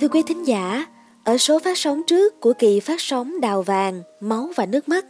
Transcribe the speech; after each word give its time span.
Thưa 0.00 0.08
quý 0.08 0.22
thính 0.22 0.46
giả, 0.46 0.86
ở 1.24 1.38
số 1.38 1.58
phát 1.58 1.78
sóng 1.78 2.02
trước 2.06 2.40
của 2.40 2.52
kỳ 2.52 2.80
phát 2.80 3.00
sóng 3.00 3.40
Đào 3.40 3.62
Vàng, 3.62 4.02
Máu 4.20 4.50
và 4.56 4.66
Nước 4.66 4.88
Mắt, 4.88 5.04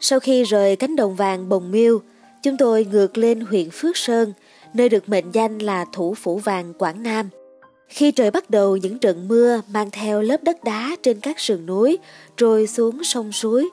sau 0.00 0.20
khi 0.20 0.44
rời 0.44 0.76
cánh 0.76 0.96
đồng 0.96 1.14
vàng 1.14 1.48
Bồng 1.48 1.70
Miêu, 1.70 2.00
chúng 2.42 2.56
tôi 2.56 2.84
ngược 2.84 3.18
lên 3.18 3.40
huyện 3.40 3.70
Phước 3.72 3.96
Sơn, 3.96 4.32
nơi 4.74 4.88
được 4.88 5.08
mệnh 5.08 5.24
danh 5.32 5.58
là 5.58 5.84
thủ 5.92 6.14
phủ 6.14 6.38
vàng 6.38 6.72
Quảng 6.78 7.02
Nam. 7.02 7.28
Khi 7.88 8.10
trời 8.10 8.30
bắt 8.30 8.50
đầu 8.50 8.76
những 8.76 8.98
trận 8.98 9.28
mưa 9.28 9.60
mang 9.70 9.90
theo 9.90 10.22
lớp 10.22 10.42
đất 10.42 10.64
đá 10.64 10.96
trên 11.02 11.20
các 11.20 11.40
sườn 11.40 11.66
núi 11.66 11.98
trôi 12.36 12.66
xuống 12.66 13.04
sông 13.04 13.32
suối, 13.32 13.70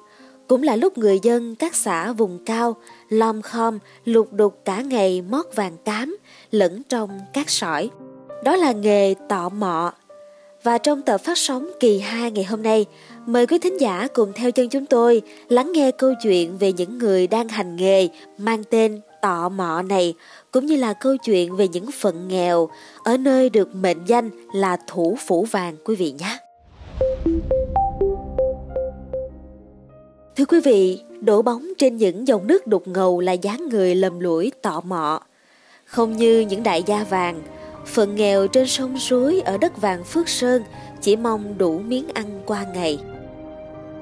cũng 0.48 0.64
là 0.64 0.75
lúc 0.75 0.98
người 0.98 1.20
dân 1.23 1.55
các 1.55 1.75
xã 1.75 2.12
vùng 2.14 2.46
cao 2.46 2.75
lom 3.09 3.41
khom 3.41 3.80
lục 4.05 4.34
đục 4.34 4.62
cả 4.66 4.82
ngày 4.82 5.21
mót 5.21 5.46
vàng 5.55 5.78
cám 5.86 6.18
lẫn 6.52 6.84
trong 6.84 7.20
các 7.34 7.50
sỏi. 7.50 7.89
Đó 8.43 8.55
là 8.55 8.71
nghề 8.71 9.16
tọ 9.30 9.49
mọ. 9.49 9.93
Và 10.63 10.77
trong 10.77 11.01
tập 11.01 11.17
phát 11.17 11.38
sóng 11.38 11.71
kỳ 11.79 11.99
2 11.99 12.31
ngày 12.31 12.43
hôm 12.43 12.63
nay, 12.63 12.85
mời 13.25 13.47
quý 13.47 13.59
thính 13.59 13.81
giả 13.81 14.07
cùng 14.13 14.33
theo 14.35 14.51
chân 14.51 14.70
chúng 14.70 14.85
tôi 14.85 15.21
lắng 15.49 15.71
nghe 15.71 15.91
câu 15.91 16.13
chuyện 16.23 16.57
về 16.57 16.73
những 16.73 16.97
người 16.97 17.27
đang 17.27 17.49
hành 17.49 17.75
nghề 17.75 18.07
mang 18.37 18.63
tên 18.63 19.01
tọ 19.21 19.49
mọ 19.49 19.81
này, 19.81 20.13
cũng 20.51 20.65
như 20.65 20.75
là 20.75 20.93
câu 20.93 21.17
chuyện 21.17 21.55
về 21.55 21.67
những 21.67 21.91
phận 21.91 22.27
nghèo 22.27 22.70
ở 23.03 23.17
nơi 23.17 23.49
được 23.49 23.75
mệnh 23.75 23.97
danh 24.05 24.29
là 24.53 24.77
thủ 24.87 25.17
phủ 25.27 25.45
vàng 25.51 25.75
quý 25.85 25.95
vị 25.95 26.13
nhé. 26.20 26.37
Thưa 30.35 30.45
quý 30.45 30.59
vị, 30.59 31.01
đổ 31.21 31.41
bóng 31.41 31.67
trên 31.77 31.98
những 31.98 32.27
dòng 32.27 32.48
nước 32.48 32.67
đục 32.67 32.87
ngầu 32.87 33.20
là 33.20 33.31
dáng 33.31 33.70
người 33.70 33.95
lầm 33.95 34.20
lũi 34.20 34.51
tọ 34.62 34.81
mọ. 34.81 35.21
Không 35.85 36.17
như 36.17 36.39
những 36.39 36.63
đại 36.63 36.84
gia 36.85 37.03
vàng, 37.03 37.41
phận 37.85 38.16
nghèo 38.16 38.48
trên 38.48 38.67
sông 38.67 38.99
suối 38.99 39.41
ở 39.41 39.58
đất 39.58 39.81
vàng 39.81 40.03
Phước 40.03 40.30
Sơn 40.30 40.63
chỉ 41.02 41.16
mong 41.16 41.57
đủ 41.57 41.79
miếng 41.79 42.07
ăn 42.13 42.41
qua 42.46 42.65
ngày. 42.74 42.99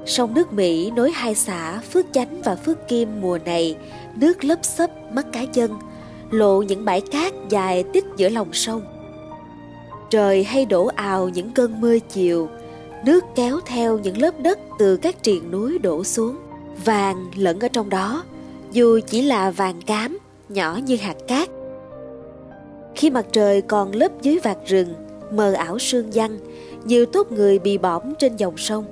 Sông 0.05 0.33
nước 0.33 0.53
Mỹ 0.53 0.91
nối 0.91 1.11
hai 1.11 1.35
xã 1.35 1.80
Phước 1.80 2.05
Chánh 2.11 2.41
và 2.41 2.55
Phước 2.55 2.88
Kim 2.88 3.22
mùa 3.22 3.39
này, 3.45 3.75
nước 4.16 4.44
lấp 4.44 4.66
xấp 4.66 4.89
mắt 5.11 5.25
cá 5.33 5.45
chân, 5.45 5.72
lộ 6.31 6.61
những 6.61 6.85
bãi 6.85 7.02
cát 7.02 7.33
dài 7.50 7.83
tích 7.94 8.05
giữa 8.17 8.30
lòng 8.30 8.53
sông. 8.53 8.81
Trời 10.09 10.44
hay 10.44 10.66
đổ 10.66 10.85
ào 10.85 11.30
những 11.30 11.52
cơn 11.52 11.81
mưa 11.81 12.00
chiều, 12.00 12.50
nước 13.05 13.25
kéo 13.35 13.59
theo 13.66 13.97
những 13.97 14.17
lớp 14.17 14.39
đất 14.39 14.59
từ 14.80 14.97
các 14.97 15.23
triền 15.23 15.52
núi 15.52 15.77
đổ 15.80 16.03
xuống, 16.03 16.38
vàng 16.85 17.31
lẫn 17.35 17.59
ở 17.59 17.67
trong 17.67 17.89
đó, 17.89 18.23
dù 18.72 19.00
chỉ 19.07 19.22
là 19.22 19.52
vàng 19.52 19.81
cám, 19.81 20.17
nhỏ 20.50 20.80
như 20.85 20.95
hạt 20.95 21.16
cát. 21.27 21.50
Khi 23.00 23.09
mặt 23.09 23.25
trời 23.31 23.61
còn 23.61 23.95
lấp 23.95 24.11
dưới 24.22 24.39
vạt 24.44 24.58
rừng, 24.66 24.94
mờ 25.31 25.53
ảo 25.53 25.80
sương 25.80 26.14
giăng, 26.14 26.38
nhiều 26.83 27.06
tốt 27.06 27.31
người 27.31 27.59
bị 27.59 27.78
bõm 27.78 28.16
trên 28.19 28.36
dòng 28.36 28.58
sông. 28.58 28.86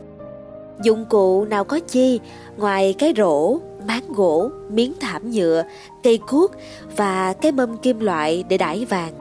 Dụng 0.83 1.05
cụ 1.09 1.45
nào 1.45 1.63
có 1.63 1.79
chi 1.79 2.19
ngoài 2.57 2.95
cái 2.97 3.13
rổ, 3.17 3.57
máng 3.87 4.13
gỗ, 4.13 4.49
miếng 4.69 4.93
thảm 4.99 5.31
nhựa, 5.31 5.63
cây 6.03 6.19
cuốc 6.27 6.51
và 6.97 7.33
cái 7.33 7.51
mâm 7.51 7.77
kim 7.77 7.99
loại 7.99 8.43
để 8.49 8.57
đãi 8.57 8.85
vàng. 8.85 9.13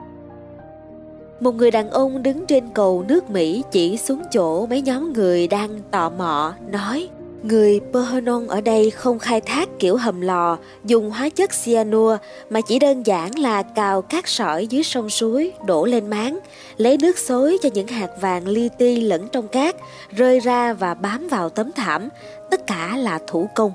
Một 1.39 1.55
người 1.55 1.71
đàn 1.71 1.89
ông 1.89 2.23
đứng 2.23 2.45
trên 2.45 2.63
cầu 2.73 3.05
nước 3.07 3.29
Mỹ 3.29 3.63
chỉ 3.71 3.97
xuống 3.97 4.21
chỗ 4.31 4.65
mấy 4.65 4.81
nhóm 4.81 5.13
người 5.13 5.47
đang 5.47 5.69
tò 5.91 6.09
mò, 6.09 6.53
nói 6.71 7.09
Người 7.43 7.79
Pohonon 7.93 8.47
ở 8.47 8.61
đây 8.61 8.89
không 8.89 9.19
khai 9.19 9.41
thác 9.41 9.69
kiểu 9.79 9.97
hầm 9.97 10.21
lò, 10.21 10.57
dùng 10.85 11.11
hóa 11.11 11.29
chất 11.29 11.51
cyanua 11.65 12.17
mà 12.49 12.61
chỉ 12.61 12.79
đơn 12.79 13.03
giản 13.03 13.39
là 13.39 13.63
cào 13.63 14.01
cát 14.01 14.27
sỏi 14.27 14.67
dưới 14.67 14.83
sông 14.83 15.09
suối, 15.09 15.51
đổ 15.65 15.85
lên 15.85 16.07
máng, 16.07 16.39
lấy 16.77 16.97
nước 16.97 17.17
xối 17.17 17.57
cho 17.61 17.69
những 17.73 17.87
hạt 17.87 18.09
vàng 18.21 18.47
li 18.47 18.69
ti 18.77 19.01
lẫn 19.01 19.27
trong 19.31 19.47
cát, 19.47 19.75
rơi 20.15 20.39
ra 20.39 20.73
và 20.73 20.93
bám 20.93 21.27
vào 21.27 21.49
tấm 21.49 21.71
thảm, 21.71 22.09
tất 22.51 22.67
cả 22.67 22.97
là 22.97 23.19
thủ 23.27 23.49
công. 23.55 23.71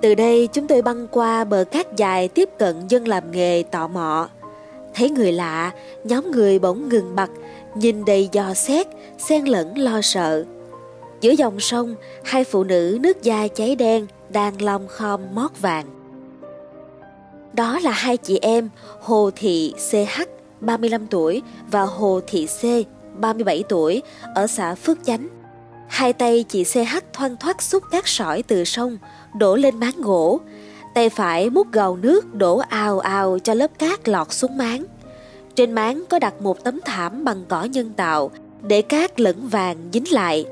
Từ 0.00 0.14
đây 0.14 0.48
chúng 0.52 0.66
tôi 0.66 0.82
băng 0.82 1.06
qua 1.08 1.44
bờ 1.44 1.64
cát 1.70 1.96
dài 1.96 2.28
tiếp 2.28 2.48
cận 2.58 2.88
dân 2.88 3.08
làm 3.08 3.32
nghề 3.32 3.62
tọ 3.70 3.88
mọ. 3.88 4.28
Thấy 4.94 5.10
người 5.10 5.32
lạ, 5.32 5.72
nhóm 6.04 6.30
người 6.30 6.58
bỗng 6.58 6.88
ngừng 6.88 7.14
bặt, 7.14 7.30
nhìn 7.74 8.04
đầy 8.04 8.28
dò 8.32 8.54
xét, 8.54 8.86
xen 9.18 9.44
lẫn 9.44 9.78
lo 9.78 10.00
sợ. 10.02 10.44
Giữa 11.20 11.30
dòng 11.30 11.60
sông, 11.60 11.94
hai 12.24 12.44
phụ 12.44 12.64
nữ 12.64 12.98
nước 13.00 13.22
da 13.22 13.48
cháy 13.48 13.76
đen 13.76 14.06
đang 14.28 14.62
lom 14.62 14.88
khom 14.88 15.20
mót 15.34 15.50
vàng. 15.60 15.86
Đó 17.52 17.78
là 17.78 17.90
hai 17.90 18.16
chị 18.16 18.38
em 18.42 18.68
Hồ 19.00 19.30
Thị 19.36 19.74
CH 19.90 20.20
35 20.60 21.06
tuổi 21.06 21.42
và 21.70 21.82
Hồ 21.82 22.20
Thị 22.26 22.46
C 22.46 22.62
37 23.20 23.64
tuổi 23.68 24.02
ở 24.34 24.46
xã 24.46 24.74
Phước 24.74 24.98
Chánh. 25.04 25.28
Hai 25.88 26.12
tay 26.12 26.44
chị 26.48 26.64
CH 26.64 26.96
thoăn 27.12 27.36
thoát 27.36 27.62
xúc 27.62 27.82
cát 27.90 28.04
sỏi 28.06 28.42
từ 28.42 28.64
sông, 28.64 28.98
đổ 29.38 29.56
lên 29.56 29.80
máng 29.80 30.00
gỗ. 30.02 30.40
Tay 30.94 31.10
phải 31.10 31.50
múc 31.50 31.72
gầu 31.72 31.96
nước 31.96 32.34
đổ 32.34 32.58
ào 32.58 32.98
ào 32.98 33.38
cho 33.38 33.54
lớp 33.54 33.78
cát 33.78 34.08
lọt 34.08 34.32
xuống 34.32 34.56
máng. 34.56 34.84
Trên 35.54 35.72
máng 35.72 36.04
có 36.08 36.18
đặt 36.18 36.42
một 36.42 36.64
tấm 36.64 36.80
thảm 36.84 37.24
bằng 37.24 37.44
cỏ 37.48 37.64
nhân 37.64 37.92
tạo 37.96 38.30
để 38.62 38.82
cát 38.82 39.20
lẫn 39.20 39.48
vàng 39.48 39.76
dính 39.92 40.12
lại. 40.12 40.44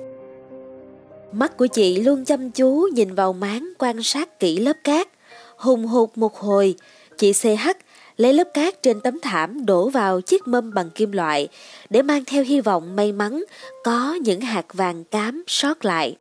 Mắt 1.33 1.57
của 1.57 1.67
chị 1.67 2.03
luôn 2.03 2.25
chăm 2.25 2.51
chú 2.51 2.89
nhìn 2.93 3.15
vào 3.15 3.33
máng 3.33 3.73
quan 3.79 4.03
sát 4.03 4.41
kỹ 4.41 4.57
lớp 4.59 4.77
cát. 4.85 5.09
Hùng 5.57 5.87
hụt 5.87 6.11
một 6.15 6.37
hồi, 6.37 6.75
chị 7.19 7.33
CH 7.33 7.69
lấy 8.17 8.33
lớp 8.33 8.49
cát 8.55 8.83
trên 8.83 9.01
tấm 9.01 9.19
thảm 9.23 9.67
đổ 9.67 9.89
vào 9.89 10.21
chiếc 10.21 10.49
mâm 10.49 10.75
bằng 10.75 10.91
kim 10.91 11.13
loại 11.13 11.49
để 11.91 12.03
mang 12.03 12.25
theo 12.25 12.45
hy 12.45 12.61
vọng 12.61 12.97
may 12.97 13.13
mắn 13.13 13.45
có 13.85 14.15
những 14.23 14.41
hạt 14.41 14.67
vàng 14.75 15.05
cám 15.05 15.45
sót 15.47 15.85
lại. 15.85 16.17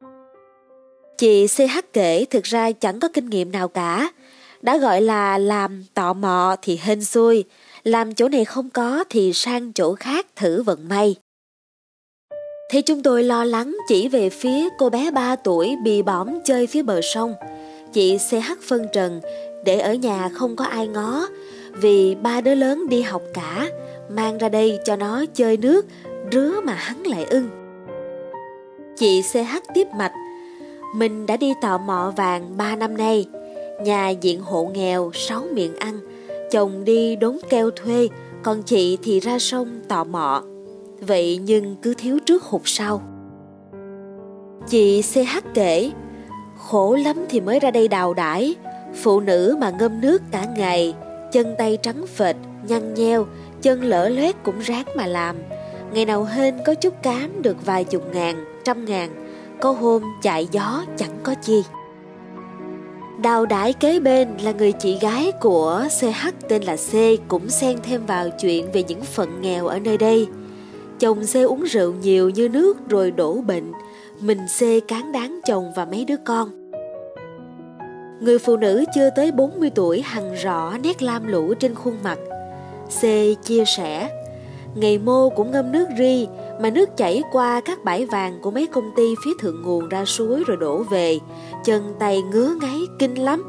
Chị 1.18 1.48
CH 1.48 1.80
kể 1.94 2.26
thực 2.30 2.44
ra 2.44 2.72
chẳng 2.72 3.00
có 3.00 3.08
kinh 3.14 3.30
nghiệm 3.30 3.52
nào 3.52 3.68
cả. 3.68 4.12
Đã 4.62 4.78
gọi 4.78 5.02
là 5.02 5.38
làm 5.38 5.84
tọ 5.94 6.14
mò 6.14 6.56
thì 6.62 6.80
hên 6.82 7.04
xui, 7.04 7.44
làm 7.84 8.14
chỗ 8.14 8.30
này 8.30 8.46
không 8.46 8.70
có 8.70 9.04
thì 9.10 9.34
sang 9.34 9.74
chỗ 9.74 9.96
khác 9.96 10.28
thử 10.36 10.64
vận 10.64 10.88
may. 10.90 11.16
Thấy 12.70 12.82
chúng 12.82 13.04
tôi 13.04 13.24
lo 13.24 13.44
lắng 13.44 13.78
chỉ 13.88 14.08
về 14.08 14.30
phía 14.30 14.70
cô 14.78 14.90
bé 14.90 15.12
3 15.12 15.36
tuổi 15.36 15.76
bị 15.84 16.02
bỏm 16.02 16.40
chơi 16.44 16.68
phía 16.68 16.84
bờ 16.84 17.02
sông. 17.02 17.34
Chị 17.94 18.18
CH 18.18 18.62
phân 18.68 18.88
trần 18.94 19.22
để 19.66 19.80
ở 19.80 19.94
nhà 19.94 20.30
không 20.30 20.56
có 20.56 20.66
ai 20.66 20.88
ngó 20.88 21.28
vì 21.72 22.16
ba 22.16 22.42
đứa 22.42 22.56
lớn 22.56 22.90
đi 22.90 23.02
học 23.02 23.22
cả, 23.34 23.70
mang 24.10 24.38
ra 24.38 24.50
đây 24.50 24.80
cho 24.86 24.96
nó 24.96 25.26
chơi 25.34 25.58
nước, 25.58 25.86
rứa 26.32 26.62
mà 26.64 26.74
hắn 26.74 27.04
lại 27.04 27.26
ưng. 27.30 27.50
Chị 28.98 29.22
CH 29.22 29.74
tiếp 29.74 29.88
mạch, 29.98 30.14
mình 30.96 31.26
đã 31.26 31.38
đi 31.38 31.54
tò 31.62 31.78
mọ 31.78 32.14
vàng 32.18 32.58
3 32.58 32.76
năm 32.76 32.98
nay, 32.98 33.28
nhà 33.84 34.10
diện 34.10 34.42
hộ 34.42 34.66
nghèo, 34.74 35.12
sáu 35.14 35.44
miệng 35.52 35.76
ăn, 35.76 36.00
chồng 36.52 36.84
đi 36.86 37.16
đốn 37.16 37.38
keo 37.50 37.72
thuê, 37.72 38.08
còn 38.44 38.64
chị 38.64 38.98
thì 39.04 39.20
ra 39.20 39.40
sông 39.40 39.80
tọ 39.88 40.04
mọ. 40.04 40.44
Vậy 41.02 41.40
nhưng 41.44 41.76
cứ 41.82 41.94
thiếu 41.98 42.20
trước 42.26 42.44
hụt 42.44 42.62
sau. 42.66 43.02
Chị 44.70 45.02
CH 45.02 45.38
kể, 45.54 45.92
khổ 46.58 46.96
lắm 46.96 47.26
thì 47.30 47.42
mới 47.42 47.60
ra 47.60 47.72
đây 47.72 47.88
đào 47.88 48.14
đãi, 48.14 48.56
phụ 48.94 49.20
nữ 49.20 49.58
mà 49.60 49.70
ngâm 49.70 50.02
nước 50.02 50.22
cả 50.32 50.46
ngày, 50.58 50.94
chân 51.32 51.56
tay 51.58 51.78
trắng 51.82 52.06
phệt, 52.16 52.36
nhăn 52.68 52.94
nheo, 52.94 53.26
chân 53.62 53.84
lỡ 53.84 54.10
loét 54.10 54.36
cũng 54.44 54.60
ráng 54.60 54.86
mà 54.96 55.06
làm. 55.06 55.36
Ngày 55.94 56.06
nào 56.06 56.24
hên 56.24 56.56
có 56.66 56.74
chút 56.74 57.04
cám 57.04 57.42
được 57.42 57.66
vài 57.66 57.84
chục 57.84 58.04
ngàn, 58.14 58.46
trăm 58.64 58.86
ngàn, 58.86 59.10
có 59.62 59.72
hôm 59.72 60.04
chạy 60.22 60.48
gió 60.52 60.84
chẳng 60.98 61.18
có 61.24 61.34
chi. 61.34 61.64
Đào 63.22 63.46
đãi 63.46 63.74
kế 63.74 64.00
bên 64.00 64.30
là 64.44 64.52
người 64.52 64.72
chị 64.72 65.00
gái 65.02 65.32
của 65.42 65.88
CH 66.00 66.28
tên 66.48 66.64
là 66.64 66.76
C 66.76 66.92
cũng 67.28 67.50
xen 67.50 67.78
thêm 67.84 68.06
vào 68.06 68.30
chuyện 68.30 68.72
về 68.72 68.84
những 68.84 69.02
phận 69.02 69.42
nghèo 69.42 69.68
ở 69.68 69.80
nơi 69.80 69.98
đây. 69.98 70.28
Chồng 71.00 71.26
xe 71.26 71.42
uống 71.42 71.64
rượu 71.64 71.94
nhiều 71.94 72.30
như 72.30 72.50
nước 72.50 72.90
rồi 72.90 73.12
đổ 73.12 73.34
bệnh, 73.34 73.72
mình 74.20 74.48
xe 74.48 74.80
cán 74.80 75.12
đáng 75.12 75.40
chồng 75.46 75.72
và 75.76 75.86
mấy 75.86 76.06
đứa 76.06 76.16
con. 76.26 76.72
Người 78.20 78.40
phụ 78.40 78.58
nữ 78.58 78.84
chưa 78.96 79.10
tới 79.16 79.32
40 79.32 79.72
tuổi 79.76 80.02
hằn 80.02 80.34
rõ 80.34 80.78
nét 80.84 81.02
lam 81.02 81.28
lũ 81.28 81.54
trên 81.54 81.76
khuôn 81.76 81.94
mặt. 82.04 82.20
C 83.00 83.02
chia 83.44 83.64
sẻ, 83.66 84.10
ngày 84.76 84.98
mô 84.98 85.30
cũng 85.30 85.52
ngâm 85.52 85.72
nước 85.72 85.88
ri 85.98 86.28
mà 86.62 86.70
nước 86.70 86.98
chảy 86.98 87.24
qua 87.32 87.62
các 87.66 87.84
bãi 87.84 88.06
vàng 88.06 88.40
của 88.42 88.52
mấy 88.52 88.68
công 88.68 88.92
ty 88.96 89.16
phía 89.26 89.32
thượng 89.40 89.62
nguồn 89.62 89.90
ra 89.90 90.06
suối 90.06 90.44
rồi 90.48 90.58
đổ 90.58 90.84
về, 90.84 91.20
chân 91.66 91.94
tay 92.00 92.22
ngứa 92.22 92.56
ngáy 92.62 92.80
kinh 93.00 93.24
lắm. 93.24 93.44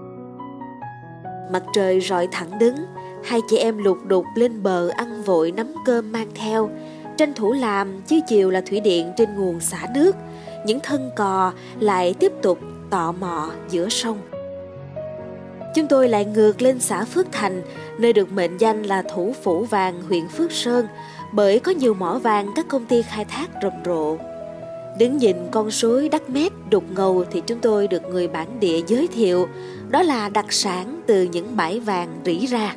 Mặt 1.53 1.63
trời 1.73 2.01
rọi 2.01 2.29
thẳng 2.33 2.59
đứng, 2.59 2.77
hai 3.25 3.41
chị 3.49 3.57
em 3.57 3.79
lục 3.79 3.99
đục 4.07 4.25
lên 4.35 4.63
bờ 4.63 4.89
ăn 4.89 5.23
vội 5.23 5.53
nắm 5.53 5.75
cơm 5.87 6.13
mang 6.13 6.29
theo, 6.35 6.71
tranh 7.19 7.35
thủ 7.35 7.53
làm 7.53 8.03
chứ 8.07 8.21
chiều 8.29 8.51
là 8.51 8.61
thủy 8.61 8.81
điện 8.81 9.13
trên 9.17 9.35
nguồn 9.35 9.61
xả 9.61 9.87
nước, 9.95 10.17
những 10.67 10.81
thân 10.81 11.11
cò 11.17 11.53
lại 11.81 12.15
tiếp 12.19 12.33
tục 12.43 12.59
tọ 12.91 13.13
mò 13.13 13.51
giữa 13.69 13.89
sông. 13.89 14.19
Chúng 15.75 15.87
tôi 15.87 16.09
lại 16.09 16.25
ngược 16.25 16.63
lên 16.63 16.81
xã 16.81 17.05
Phước 17.05 17.33
Thành, 17.33 17.63
nơi 17.99 18.13
được 18.13 18.33
mệnh 18.33 18.59
danh 18.59 18.83
là 18.83 19.03
thủ 19.03 19.35
phủ 19.43 19.65
vàng 19.65 20.03
huyện 20.09 20.29
Phước 20.29 20.53
Sơn, 20.53 20.87
bởi 21.33 21.59
có 21.59 21.73
nhiều 21.73 21.95
mỏ 21.95 22.19
vàng 22.19 22.47
các 22.57 22.69
công 22.69 22.87
ty 22.87 23.03
khai 23.03 23.25
thác 23.25 23.51
rầm 23.63 23.73
rộ. 23.85 24.17
Đứng 24.99 25.17
nhìn 25.17 25.37
con 25.51 25.71
suối 25.71 26.09
đắt 26.09 26.31
mét 26.31 26.53
đục 26.71 26.85
ngầu 26.97 27.25
thì 27.31 27.43
chúng 27.47 27.59
tôi 27.59 27.89
được 27.89 28.03
người 28.11 28.29
bản 28.29 28.61
địa 28.61 28.81
giới 28.87 29.09
thiệu, 29.09 29.49
đó 29.89 30.03
là 30.03 30.29
đặc 30.29 30.53
sản 30.53 31.01
từ 31.07 31.23
những 31.23 31.57
bãi 31.57 31.81
vàng 31.81 32.09
rỉ 32.25 32.47
ra. 32.47 32.75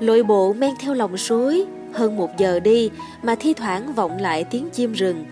Lội 0.00 0.22
bộ 0.22 0.52
men 0.52 0.70
theo 0.80 0.94
lòng 0.94 1.16
suối, 1.16 1.66
hơn 1.94 2.16
một 2.16 2.38
giờ 2.38 2.60
đi 2.60 2.90
mà 3.22 3.34
thi 3.34 3.54
thoảng 3.54 3.94
vọng 3.94 4.18
lại 4.18 4.44
tiếng 4.44 4.70
chim 4.70 4.92
rừng, 4.92 5.24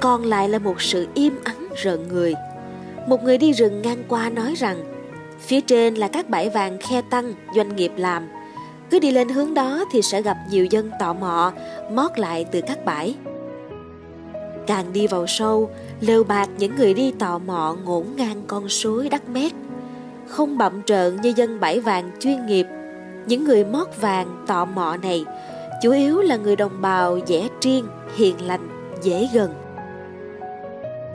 còn 0.00 0.24
lại 0.24 0.48
là 0.48 0.58
một 0.58 0.82
sự 0.82 1.06
im 1.14 1.34
ắng 1.44 1.68
rợn 1.76 2.08
người. 2.08 2.34
Một 3.06 3.22
người 3.22 3.38
đi 3.38 3.52
rừng 3.52 3.82
ngang 3.82 4.02
qua 4.08 4.30
nói 4.30 4.54
rằng, 4.54 4.84
phía 5.40 5.60
trên 5.60 5.94
là 5.94 6.08
các 6.08 6.28
bãi 6.28 6.50
vàng 6.50 6.78
khe 6.78 7.02
tăng 7.10 7.34
doanh 7.56 7.76
nghiệp 7.76 7.92
làm. 7.96 8.28
Cứ 8.90 8.98
đi 8.98 9.10
lên 9.10 9.28
hướng 9.28 9.54
đó 9.54 9.84
thì 9.92 10.02
sẽ 10.02 10.22
gặp 10.22 10.36
nhiều 10.50 10.64
dân 10.64 10.90
tò 11.00 11.12
mò, 11.12 11.52
mót 11.92 12.18
lại 12.18 12.44
từ 12.44 12.60
các 12.60 12.84
bãi. 12.84 13.14
Càng 14.66 14.92
đi 14.92 15.06
vào 15.06 15.26
sâu, 15.26 15.70
lều 16.00 16.24
bạc 16.24 16.48
những 16.58 16.76
người 16.76 16.94
đi 16.94 17.12
tò 17.18 17.38
mò 17.38 17.76
ngổn 17.84 18.06
ngang 18.16 18.42
con 18.46 18.68
suối 18.68 19.08
đắt 19.08 19.28
mét. 19.28 19.52
Không 20.26 20.58
bậm 20.58 20.82
trợn 20.82 21.20
như 21.20 21.32
dân 21.36 21.60
bãi 21.60 21.80
vàng 21.80 22.10
chuyên 22.20 22.46
nghiệp, 22.46 22.66
những 23.26 23.44
người 23.44 23.64
mót 23.64 23.88
vàng 24.00 24.44
tò 24.46 24.64
mò 24.64 24.96
này 24.96 25.24
chủ 25.82 25.90
yếu 25.90 26.20
là 26.20 26.36
người 26.36 26.56
đồng 26.56 26.80
bào 26.80 27.18
dễ 27.18 27.48
triên, 27.60 27.84
hiền 28.16 28.46
lành, 28.46 28.68
dễ 29.02 29.28
gần. 29.32 29.54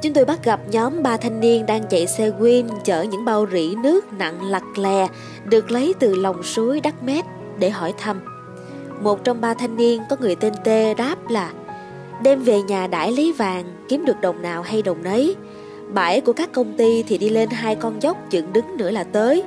Chúng 0.01 0.13
tôi 0.13 0.25
bắt 0.25 0.43
gặp 0.43 0.59
nhóm 0.71 1.03
ba 1.03 1.17
thanh 1.17 1.39
niên 1.39 1.65
đang 1.65 1.83
chạy 1.89 2.07
xe 2.07 2.31
Win 2.39 2.65
chở 2.83 3.01
những 3.01 3.25
bao 3.25 3.45
rỉ 3.51 3.75
nước 3.83 4.13
nặng 4.13 4.49
lặt 4.49 4.63
lè 4.75 5.07
được 5.45 5.71
lấy 5.71 5.93
từ 5.99 6.15
lòng 6.15 6.43
suối 6.43 6.79
đắt 6.79 7.03
mét 7.03 7.25
để 7.59 7.69
hỏi 7.69 7.93
thăm. 7.97 8.21
Một 9.01 9.23
trong 9.23 9.41
ba 9.41 9.53
thanh 9.53 9.77
niên 9.77 10.01
có 10.09 10.15
người 10.19 10.35
tên 10.35 10.53
Tê 10.63 10.93
đáp 10.93 11.15
là 11.29 11.51
Đem 12.23 12.43
về 12.43 12.61
nhà 12.61 12.87
đãi 12.87 13.11
lấy 13.11 13.33
vàng, 13.37 13.65
kiếm 13.89 14.05
được 14.05 14.21
đồng 14.21 14.41
nào 14.41 14.61
hay 14.61 14.81
đồng 14.81 15.03
nấy. 15.03 15.35
Bãi 15.93 16.21
của 16.21 16.33
các 16.33 16.51
công 16.51 16.77
ty 16.77 17.03
thì 17.03 17.17
đi 17.17 17.29
lên 17.29 17.49
hai 17.49 17.75
con 17.75 18.01
dốc 18.01 18.17
dựng 18.29 18.53
đứng 18.53 18.77
nữa 18.77 18.91
là 18.91 19.03
tới. 19.03 19.43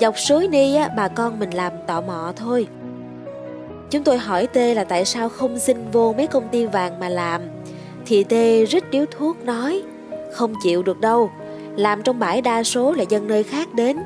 Dọc 0.00 0.18
suối 0.18 0.48
ni 0.48 0.74
á, 0.74 0.88
bà 0.96 1.08
con 1.08 1.38
mình 1.38 1.50
làm 1.50 1.72
tọ 1.86 2.00
mọ 2.00 2.32
thôi. 2.36 2.66
Chúng 3.90 4.04
tôi 4.04 4.18
hỏi 4.18 4.46
Tê 4.46 4.74
là 4.74 4.84
tại 4.84 5.04
sao 5.04 5.28
không 5.28 5.58
xin 5.58 5.90
vô 5.92 6.14
mấy 6.16 6.26
công 6.26 6.48
ty 6.48 6.66
vàng 6.66 7.00
mà 7.00 7.08
làm. 7.08 7.40
Thì 8.06 8.24
Tê 8.24 8.64
rít 8.64 8.90
điếu 8.90 9.04
thuốc 9.10 9.44
nói, 9.44 9.82
không 10.32 10.54
chịu 10.62 10.82
được 10.82 11.00
đâu. 11.00 11.30
Làm 11.76 12.02
trong 12.02 12.18
bãi 12.18 12.42
đa 12.42 12.62
số 12.62 12.92
là 12.92 13.04
dân 13.08 13.28
nơi 13.28 13.42
khác 13.42 13.74
đến, 13.74 13.96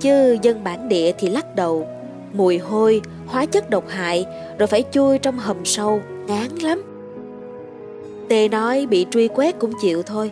chứ 0.00 0.36
dân 0.42 0.64
bản 0.64 0.88
địa 0.88 1.12
thì 1.18 1.28
lắc 1.28 1.56
đầu. 1.56 1.88
Mùi 2.32 2.58
hôi, 2.58 3.00
hóa 3.26 3.46
chất 3.46 3.70
độc 3.70 3.84
hại, 3.88 4.26
rồi 4.58 4.66
phải 4.66 4.84
chui 4.92 5.18
trong 5.18 5.38
hầm 5.38 5.64
sâu, 5.64 6.00
ngán 6.26 6.48
lắm. 6.62 6.82
Tê 8.28 8.48
nói 8.48 8.86
bị 8.86 9.06
truy 9.10 9.28
quét 9.28 9.58
cũng 9.58 9.72
chịu 9.82 10.02
thôi 10.02 10.30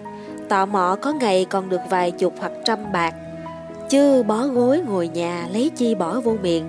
Tò 0.49 0.67
mò 0.67 0.97
có 1.03 1.13
ngày 1.13 1.47
còn 1.51 1.69
được 1.69 1.81
vài 1.91 2.11
chục 2.11 2.35
hoặc 2.39 2.53
trăm 2.65 2.93
bạc 2.93 3.15
Chứ 3.89 4.23
bó 4.23 4.47
gối 4.47 4.81
ngồi 4.87 5.09
nhà 5.09 5.49
lấy 5.53 5.71
chi 5.77 5.95
bỏ 5.95 6.21
vô 6.21 6.37
miệng 6.43 6.69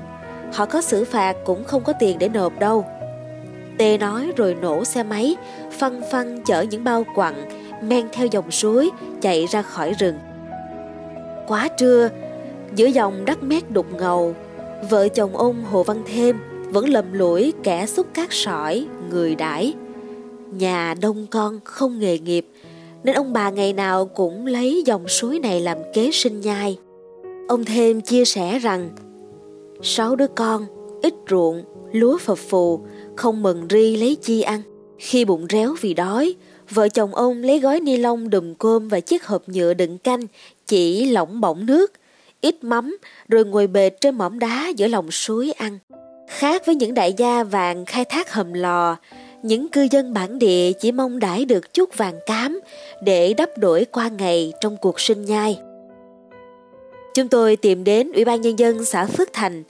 Họ 0.54 0.66
có 0.66 0.82
xử 0.82 1.06
phạt 1.06 1.38
cũng 1.46 1.64
không 1.64 1.84
có 1.84 1.94
tiền 2.00 2.20
để 2.20 2.30
nộp 2.30 2.60
đâu. 2.60 2.86
Tê 3.78 3.98
nói 3.98 4.32
rồi 4.36 4.56
nổ 4.62 4.86
xe 4.86 5.04
máy 5.04 5.36
phân 5.80 6.02
phân 6.12 6.44
chở 6.46 6.62
những 6.62 6.84
bao 6.84 7.06
quặng, 7.16 7.50
Men 7.82 8.08
theo 8.14 8.28
dòng 8.28 8.52
suối, 8.52 8.90
Chạy 9.22 9.46
ra 9.46 9.62
khỏi 9.62 9.94
rừng. 10.00 10.16
Quá 11.48 11.68
trưa, 11.68 12.10
Giữa 12.76 12.86
dòng 12.86 13.26
đất 13.26 13.44
mét 13.44 13.72
đục 13.72 13.86
ngầu, 13.98 14.36
Vợ 14.90 15.08
chồng 15.08 15.38
ông 15.38 15.64
Hồ 15.64 15.84
Văn 15.84 16.04
Thêm 16.14 16.40
Vẫn 16.70 16.90
lầm 16.90 17.14
lũi 17.14 17.54
kẻ 17.64 17.86
xúc 17.86 18.08
cát 18.14 18.28
sỏi, 18.32 18.88
Người 19.10 19.36
đãi. 19.36 19.74
Nhà 20.52 20.96
đông 21.02 21.28
con 21.32 21.60
không 21.64 22.00
nghề 22.00 22.20
nghiệp, 22.20 22.48
Nên 23.04 23.16
ông 23.16 23.34
bà 23.34 23.50
ngày 23.50 23.74
nào 23.74 24.06
cũng 24.06 24.46
lấy 24.46 24.84
dòng 24.86 25.08
suối 25.08 25.40
này 25.40 25.60
làm 25.60 25.78
kế 25.94 26.10
sinh 26.14 26.42
nhai. 26.42 26.78
Ông 27.48 27.66
thêm 27.66 28.02
chia 28.02 28.26
sẻ 28.26 28.60
rằng 28.60 28.90
Sáu 29.82 30.16
đứa 30.16 30.28
con, 30.28 30.66
ít 31.02 31.14
ruộng, 31.30 31.64
lúa 31.92 32.18
phập 32.18 32.38
phù 32.38 32.80
Không 33.16 33.44
mừng 33.44 33.68
ri 33.70 33.96
lấy 33.98 34.16
chi 34.22 34.42
ăn 34.42 34.62
Khi 34.98 35.26
bụng 35.26 35.46
réo 35.50 35.76
vì 35.82 35.94
đói 35.94 36.36
Vợ 36.70 36.90
chồng 36.90 37.16
ông 37.16 37.42
lấy 37.42 37.60
gói 37.60 37.80
ni 37.80 37.98
lông 37.98 38.30
đùm 38.30 38.54
cơm 38.54 38.88
và 38.88 39.00
chiếc 39.00 39.26
hộp 39.26 39.50
nhựa 39.50 39.74
đựng 39.74 39.98
canh 39.98 40.22
Chỉ 40.68 41.06
lỏng 41.06 41.42
bỏng 41.42 41.66
nước 41.66 41.92
Ít 42.42 42.64
mắm 42.64 42.98
Rồi 43.30 43.46
ngồi 43.46 43.68
bệt 43.68 44.02
trên 44.02 44.16
mỏm 44.16 44.40
đá 44.40 44.68
giữa 44.76 44.88
lòng 44.88 45.12
suối 45.12 45.52
ăn 45.52 45.80
Khác 46.28 46.66
với 46.66 46.76
những 46.76 46.94
đại 46.94 47.14
gia 47.18 47.44
vàng 47.44 47.86
khai 47.86 48.06
thác 48.06 48.34
hầm 48.34 48.54
lò 48.54 48.98
những 49.44 49.70
cư 49.70 49.88
dân 49.92 50.14
bản 50.14 50.40
địa 50.40 50.72
chỉ 50.72 50.92
mong 50.92 51.20
đãi 51.20 51.46
được 51.46 51.74
chút 51.74 51.98
vàng 51.98 52.20
cám 52.26 52.60
để 53.02 53.34
đắp 53.34 53.50
đổi 53.58 53.86
qua 53.92 54.08
ngày 54.08 54.54
trong 54.62 54.78
cuộc 54.78 55.00
sinh 55.00 55.26
nhai. 55.26 55.60
Chúng 57.14 57.28
tôi 57.28 57.56
tìm 57.56 57.84
đến 57.84 58.12
Ủy 58.12 58.26
ban 58.26 58.42
Nhân 58.42 58.60
dân 58.60 58.86
xã 58.86 59.06
Phước 59.06 59.34
Thành. 59.34 59.64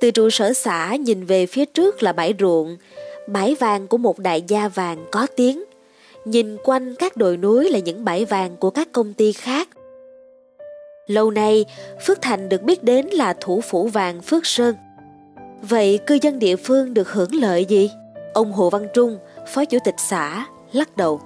Từ 0.00 0.10
trụ 0.10 0.30
sở 0.30 0.52
xã 0.52 0.94
nhìn 0.94 1.24
về 1.24 1.46
phía 1.46 1.64
trước 1.64 2.02
là 2.02 2.12
bãi 2.12 2.34
ruộng, 2.38 2.76
bãi 3.26 3.54
vàng 3.54 3.86
của 3.86 3.98
một 3.98 4.18
đại 4.18 4.42
gia 4.48 4.68
vàng 4.68 5.06
có 5.10 5.26
tiếng. 5.36 5.64
Nhìn 6.24 6.56
quanh 6.64 6.94
các 6.98 7.16
đồi 7.16 7.36
núi 7.36 7.70
là 7.70 7.78
những 7.78 8.04
bãi 8.04 8.24
vàng 8.24 8.56
của 8.56 8.70
các 8.70 8.92
công 8.92 9.14
ty 9.14 9.32
khác. 9.32 9.68
Lâu 11.06 11.30
nay, 11.30 11.64
Phước 12.06 12.22
Thành 12.22 12.48
được 12.48 12.62
biết 12.62 12.84
đến 12.84 13.06
là 13.06 13.34
thủ 13.40 13.60
phủ 13.60 13.88
vàng 13.88 14.22
Phước 14.22 14.46
Sơn. 14.46 14.74
Vậy 15.62 15.98
cư 16.06 16.18
dân 16.22 16.38
địa 16.38 16.56
phương 16.56 16.94
được 16.94 17.12
hưởng 17.12 17.34
lợi 17.34 17.64
gì? 17.64 17.90
Ông 18.34 18.52
Hồ 18.52 18.70
Văn 18.70 18.88
Trung, 18.94 19.18
phó 19.46 19.64
chủ 19.64 19.78
tịch 19.84 19.94
xã, 20.08 20.46
lắc 20.72 20.96
đầu. 20.96 21.20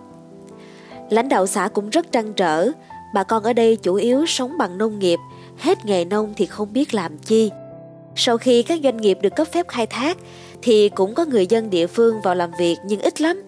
Lãnh 1.10 1.28
đạo 1.28 1.46
xã 1.46 1.68
cũng 1.68 1.90
rất 1.90 2.12
trăn 2.12 2.32
trở, 2.32 2.70
bà 3.14 3.22
con 3.22 3.42
ở 3.42 3.52
đây 3.52 3.76
chủ 3.76 3.94
yếu 3.94 4.26
sống 4.26 4.58
bằng 4.58 4.78
nông 4.78 4.98
nghiệp, 4.98 5.18
hết 5.62 5.84
nghề 5.84 6.04
nông 6.04 6.32
thì 6.36 6.46
không 6.46 6.72
biết 6.72 6.94
làm 6.94 7.18
chi. 7.18 7.50
Sau 8.16 8.38
khi 8.38 8.62
các 8.62 8.80
doanh 8.82 8.96
nghiệp 8.96 9.18
được 9.22 9.36
cấp 9.36 9.48
phép 9.52 9.68
khai 9.68 9.86
thác 9.86 10.16
thì 10.62 10.88
cũng 10.88 11.14
có 11.14 11.24
người 11.24 11.46
dân 11.46 11.70
địa 11.70 11.86
phương 11.86 12.20
vào 12.22 12.34
làm 12.34 12.50
việc 12.58 12.76
nhưng 12.86 13.00
ít 13.00 13.20
lắm. 13.20 13.42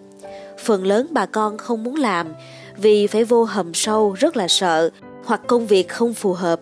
Phần 0.65 0.87
lớn 0.87 1.07
bà 1.11 1.27
con 1.27 1.59
không 1.59 1.85
muốn 1.85 1.97
làm 1.97 2.35
vì 2.77 3.07
phải 3.07 3.25
vô 3.25 3.45
hầm 3.45 3.75
sâu 3.75 4.13
rất 4.13 4.37
là 4.37 4.49
sợ 4.49 4.91
hoặc 5.25 5.41
công 5.47 5.67
việc 5.67 5.89
không 5.89 6.15
phù 6.15 6.33
hợp. 6.33 6.61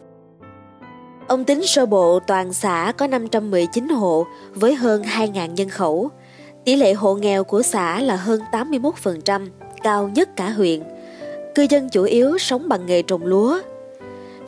Ông 1.28 1.44
tính 1.44 1.66
sơ 1.66 1.86
bộ 1.86 2.18
toàn 2.26 2.52
xã 2.52 2.92
có 2.98 3.06
519 3.06 3.88
hộ 3.88 4.26
với 4.54 4.74
hơn 4.74 5.02
2.000 5.02 5.52
nhân 5.52 5.68
khẩu. 5.68 6.10
Tỷ 6.64 6.76
lệ 6.76 6.92
hộ 6.92 7.14
nghèo 7.14 7.44
của 7.44 7.62
xã 7.62 8.00
là 8.00 8.16
hơn 8.16 8.40
81%, 8.52 9.48
cao 9.82 10.10
nhất 10.14 10.36
cả 10.36 10.50
huyện. 10.50 10.82
Cư 11.54 11.66
dân 11.70 11.88
chủ 11.88 12.02
yếu 12.02 12.38
sống 12.38 12.68
bằng 12.68 12.86
nghề 12.86 13.02
trồng 13.02 13.24
lúa. 13.24 13.60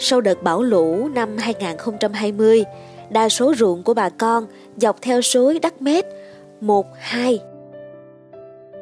Sau 0.06 0.20
đợt 0.20 0.42
bão 0.42 0.62
lũ 0.62 1.08
năm 1.14 1.36
2020, 1.38 2.64
đa 3.10 3.28
số 3.28 3.54
ruộng 3.54 3.82
của 3.82 3.94
bà 3.94 4.08
con 4.08 4.46
dọc 4.76 5.02
theo 5.02 5.22
suối 5.22 5.58
đất 5.58 5.82
Mét 5.82 6.04
1, 6.60 6.86
2 6.98 7.40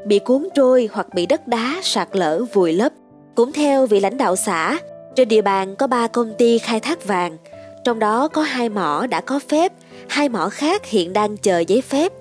bị 0.04 0.18
cuốn 0.18 0.48
trôi 0.54 0.88
hoặc 0.92 1.14
bị 1.14 1.26
đất 1.26 1.48
đá 1.48 1.80
sạt 1.82 2.08
lở 2.12 2.44
vùi 2.52 2.72
lấp. 2.72 2.92
Cũng 3.34 3.52
theo 3.52 3.86
vị 3.86 4.00
lãnh 4.00 4.18
đạo 4.18 4.36
xã, 4.36 4.78
trên 5.16 5.28
địa 5.28 5.42
bàn 5.42 5.76
có 5.76 5.86
3 5.86 6.06
công 6.06 6.34
ty 6.38 6.58
khai 6.58 6.80
thác 6.80 7.04
vàng, 7.04 7.36
trong 7.84 7.98
đó 7.98 8.28
có 8.28 8.42
hai 8.42 8.68
mỏ 8.68 9.06
đã 9.10 9.20
có 9.20 9.40
phép, 9.48 9.72
hai 10.08 10.28
mỏ 10.28 10.48
khác 10.48 10.86
hiện 10.86 11.12
đang 11.12 11.36
chờ 11.36 11.58
giấy 11.58 11.80
phép. 11.80 12.12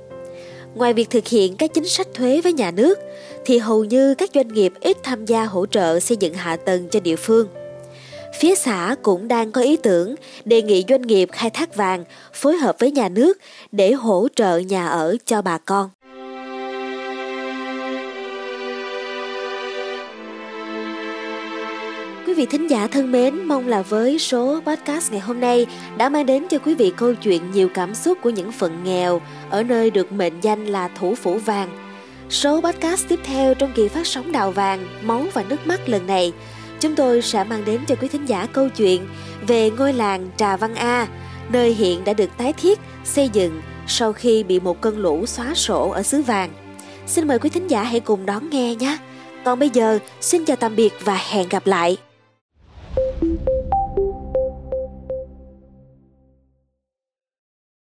Ngoài 0.75 0.93
việc 0.93 1.09
thực 1.09 1.27
hiện 1.27 1.55
các 1.55 1.73
chính 1.73 1.87
sách 1.87 2.07
thuế 2.13 2.41
với 2.41 2.53
nhà 2.53 2.71
nước, 2.71 2.99
thì 3.45 3.57
hầu 3.57 3.83
như 3.83 4.15
các 4.15 4.29
doanh 4.33 4.47
nghiệp 4.47 4.73
ít 4.79 4.97
tham 5.03 5.25
gia 5.25 5.45
hỗ 5.45 5.65
trợ 5.65 5.99
xây 5.99 6.17
dựng 6.17 6.33
hạ 6.33 6.55
tầng 6.55 6.89
cho 6.89 6.99
địa 6.99 7.15
phương. 7.15 7.47
Phía 8.39 8.55
xã 8.55 8.95
cũng 9.01 9.27
đang 9.27 9.51
có 9.51 9.61
ý 9.61 9.77
tưởng 9.77 10.15
đề 10.45 10.61
nghị 10.61 10.83
doanh 10.89 11.01
nghiệp 11.01 11.29
khai 11.31 11.49
thác 11.49 11.75
vàng 11.75 12.03
phối 12.33 12.57
hợp 12.57 12.75
với 12.79 12.91
nhà 12.91 13.09
nước 13.09 13.37
để 13.71 13.91
hỗ 13.91 14.27
trợ 14.35 14.57
nhà 14.57 14.87
ở 14.87 15.17
cho 15.25 15.41
bà 15.41 15.57
con. 15.57 15.89
Quý 22.27 22.33
vị 22.33 22.45
thính 22.45 22.69
giả 22.69 22.87
thân 22.87 23.11
mến, 23.11 23.43
mong 23.43 23.67
là 23.67 23.81
với 23.81 24.19
số 24.19 24.59
podcast 24.65 25.11
ngày 25.11 25.21
hôm 25.21 25.39
nay 25.39 25.65
đã 25.97 26.09
mang 26.09 26.25
đến 26.25 26.47
cho 26.49 26.59
quý 26.59 26.75
vị 26.75 26.93
câu 26.97 27.13
chuyện 27.13 27.51
nhiều 27.51 27.69
cảm 27.73 27.95
xúc 27.95 28.17
của 28.21 28.29
những 28.29 28.51
phận 28.51 28.83
nghèo 28.83 29.21
ở 29.49 29.63
nơi 29.63 29.91
được 29.91 30.11
mệnh 30.11 30.33
danh 30.41 30.65
là 30.65 30.87
thủ 30.87 31.15
phủ 31.15 31.37
vàng. 31.37 31.69
Số 32.29 32.61
podcast 32.61 33.07
tiếp 33.07 33.19
theo 33.23 33.53
trong 33.53 33.71
kỳ 33.75 33.87
phát 33.87 34.07
sóng 34.07 34.31
đào 34.31 34.51
vàng, 34.51 34.87
máu 35.01 35.25
và 35.33 35.43
nước 35.49 35.67
mắt 35.67 35.89
lần 35.89 36.07
này, 36.07 36.33
chúng 36.81 36.95
tôi 36.95 37.21
sẽ 37.21 37.43
mang 37.43 37.65
đến 37.65 37.81
cho 37.87 37.95
quý 37.95 38.07
thính 38.07 38.25
giả 38.25 38.47
câu 38.53 38.69
chuyện 38.69 39.07
về 39.47 39.69
ngôi 39.69 39.93
làng 39.93 40.29
Trà 40.37 40.57
Văn 40.57 40.75
A, 40.75 41.07
nơi 41.49 41.73
hiện 41.73 42.03
đã 42.03 42.13
được 42.13 42.29
tái 42.37 42.53
thiết, 42.53 42.79
xây 43.03 43.29
dựng 43.29 43.61
sau 43.87 44.13
khi 44.13 44.43
bị 44.43 44.59
một 44.59 44.81
cơn 44.81 44.97
lũ 44.97 45.25
xóa 45.25 45.53
sổ 45.55 45.89
ở 45.89 46.03
xứ 46.03 46.21
vàng. 46.21 46.49
Xin 47.07 47.27
mời 47.27 47.39
quý 47.39 47.49
thính 47.49 47.67
giả 47.67 47.83
hãy 47.83 47.99
cùng 47.99 48.25
đón 48.25 48.49
nghe 48.49 48.75
nhé. 48.75 48.97
Còn 49.45 49.59
bây 49.59 49.69
giờ, 49.69 49.99
xin 50.21 50.45
chào 50.45 50.57
tạm 50.57 50.75
biệt 50.75 50.93
và 51.03 51.19
hẹn 51.29 51.49
gặp 51.49 51.67
lại. 51.67 51.97